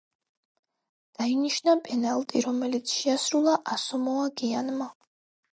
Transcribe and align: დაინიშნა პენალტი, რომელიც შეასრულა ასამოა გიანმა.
დაინიშნა 1.19 1.75
პენალტი, 1.89 2.43
რომელიც 2.47 2.95
შეასრულა 3.01 3.55
ასამოა 3.77 4.27
გიანმა. 4.43 4.93